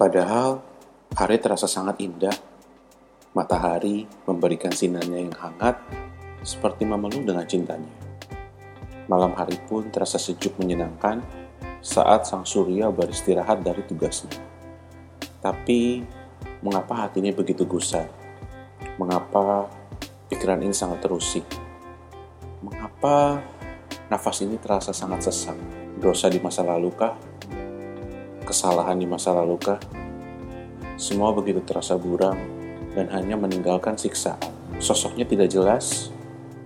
[0.00, 0.64] Padahal
[1.12, 2.32] hari terasa sangat indah.
[3.36, 5.76] Matahari memberikan sinarnya yang hangat
[6.40, 7.92] seperti memeluk dengan cintanya.
[9.12, 11.20] Malam hari pun terasa sejuk menyenangkan
[11.84, 14.32] saat sang surya beristirahat dari tugasnya.
[15.44, 16.00] Tapi,
[16.64, 18.08] mengapa hatinya begitu gusar?
[18.96, 19.68] Mengapa
[20.32, 21.44] pikiran ini sangat terusik?
[22.64, 23.44] Mengapa
[24.08, 25.60] nafas ini terasa sangat sesak?
[26.00, 27.12] Dosa di masa lalu kah?
[28.50, 29.78] Kesalahan di masa lalu kah?
[30.98, 32.34] Semua begitu terasa buram
[32.98, 34.42] dan hanya meninggalkan siksaan.
[34.82, 36.10] Sosoknya tidak jelas,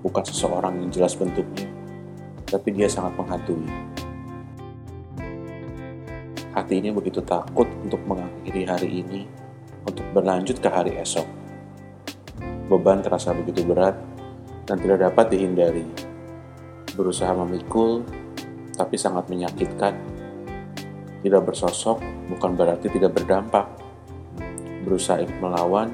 [0.00, 1.68] bukan seseorang yang jelas bentuknya,
[2.48, 3.68] tapi dia sangat menghantui.
[6.56, 9.28] Hati ini begitu takut untuk mengakhiri hari ini,
[9.84, 11.28] untuk berlanjut ke hari esok.
[12.72, 14.00] Beban terasa begitu berat
[14.64, 15.84] dan tidak dapat dihindari.
[16.96, 18.00] Berusaha memikul,
[18.72, 20.15] tapi sangat menyakitkan
[21.26, 21.98] tidak bersosok
[22.30, 23.66] bukan berarti tidak berdampak.
[24.86, 25.90] Berusaha melawan,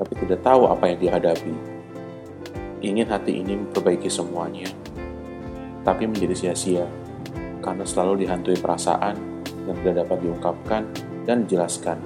[0.00, 1.52] tapi tidak tahu apa yang dihadapi.
[2.80, 4.72] Ingin hati ini memperbaiki semuanya,
[5.84, 6.88] tapi menjadi sia-sia
[7.60, 9.16] karena selalu dihantui perasaan
[9.68, 10.82] yang tidak dapat diungkapkan
[11.28, 12.00] dan dijelaskan.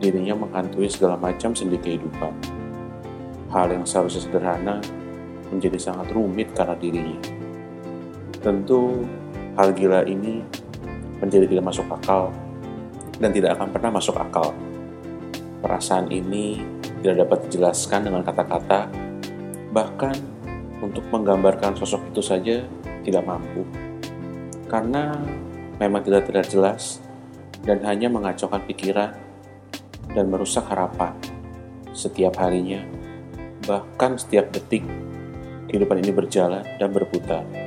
[0.00, 2.32] Dirinya menghantui segala macam sendi kehidupan.
[3.52, 4.76] Hal yang seharusnya sederhana
[5.52, 7.20] menjadi sangat rumit karena dirinya.
[8.40, 9.04] Tentu,
[9.54, 10.61] hal gila ini
[11.22, 12.34] menjadi tidak masuk akal
[13.22, 14.50] dan tidak akan pernah masuk akal.
[15.62, 16.58] Perasaan ini
[16.98, 18.90] tidak dapat dijelaskan dengan kata-kata,
[19.70, 20.18] bahkan
[20.82, 22.66] untuk menggambarkan sosok itu saja
[23.06, 23.62] tidak mampu.
[24.66, 25.14] Karena
[25.78, 26.98] memang tidak tidak jelas
[27.62, 29.14] dan hanya mengacaukan pikiran
[30.10, 31.14] dan merusak harapan
[31.94, 32.82] setiap harinya,
[33.62, 34.82] bahkan setiap detik
[35.70, 37.61] kehidupan ini berjalan dan berputar.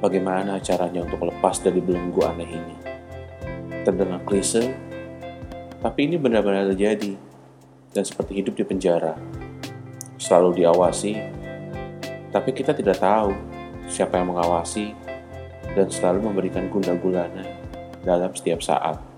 [0.00, 2.76] Bagaimana caranya untuk lepas dari belenggu aneh ini?
[3.84, 4.72] Terdengar klise,
[5.84, 7.20] tapi ini benar-benar terjadi
[7.92, 9.12] dan seperti hidup di penjara.
[10.16, 11.12] Selalu diawasi,
[12.32, 13.36] tapi kita tidak tahu
[13.92, 14.96] siapa yang mengawasi
[15.76, 17.44] dan selalu memberikan guna gulana
[18.00, 19.09] dalam setiap saat.